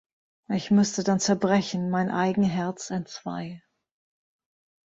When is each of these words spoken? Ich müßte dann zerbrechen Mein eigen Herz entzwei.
Ich 0.49 0.71
müßte 0.71 1.03
dann 1.03 1.19
zerbrechen 1.19 1.91
Mein 1.91 2.09
eigen 2.09 2.41
Herz 2.41 2.89
entzwei. 2.89 3.61